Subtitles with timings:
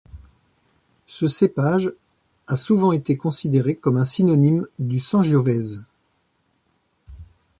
[1.05, 1.93] Ce cépage
[2.47, 5.83] a souvent été considéré comme un synonyme du sangiovese.